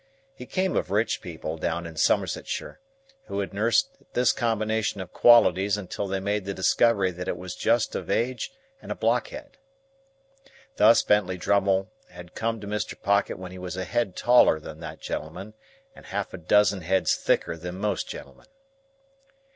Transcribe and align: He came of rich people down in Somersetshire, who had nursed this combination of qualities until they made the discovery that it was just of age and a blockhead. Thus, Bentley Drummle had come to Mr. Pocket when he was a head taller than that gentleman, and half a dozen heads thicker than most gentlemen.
He 0.33 0.47
came 0.47 0.75
of 0.75 0.89
rich 0.89 1.21
people 1.21 1.57
down 1.59 1.85
in 1.85 1.95
Somersetshire, 1.95 2.79
who 3.25 3.39
had 3.39 3.53
nursed 3.53 3.97
this 4.13 4.31
combination 4.31 4.99
of 4.99 5.13
qualities 5.13 5.77
until 5.77 6.07
they 6.07 6.19
made 6.19 6.45
the 6.45 6.55
discovery 6.55 7.11
that 7.11 7.27
it 7.27 7.37
was 7.37 7.53
just 7.55 7.93
of 7.93 8.09
age 8.09 8.51
and 8.81 8.91
a 8.91 8.95
blockhead. 8.95 9.59
Thus, 10.77 11.03
Bentley 11.03 11.37
Drummle 11.37 11.91
had 12.09 12.33
come 12.33 12.59
to 12.61 12.65
Mr. 12.67 12.99
Pocket 12.99 13.37
when 13.37 13.51
he 13.51 13.59
was 13.59 13.77
a 13.77 13.83
head 13.83 14.15
taller 14.15 14.59
than 14.59 14.79
that 14.79 15.01
gentleman, 15.01 15.53
and 15.95 16.07
half 16.07 16.33
a 16.33 16.37
dozen 16.39 16.81
heads 16.81 17.13
thicker 17.15 17.55
than 17.55 17.75
most 17.75 18.07
gentlemen. 18.09 18.47